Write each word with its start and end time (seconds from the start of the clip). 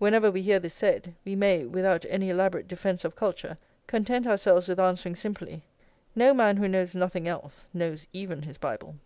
whenever 0.00 0.28
we 0.28 0.42
hear 0.42 0.58
this 0.58 0.74
said, 0.74 1.14
we 1.24 1.36
may, 1.36 1.64
without 1.64 2.04
any 2.08 2.30
elaborate 2.30 2.66
defence 2.66 3.04
of 3.04 3.14
culture, 3.14 3.56
content 3.86 4.26
ourselves 4.26 4.66
with 4.66 4.80
answering 4.80 5.14
simply: 5.14 5.62
"No 6.16 6.34
man, 6.34 6.56
who 6.56 6.66
knows 6.66 6.96
nothing 6.96 7.28
else, 7.28 7.68
knows 7.72 8.08
even 8.12 8.42
his 8.42 8.58
Bible." 8.58 8.96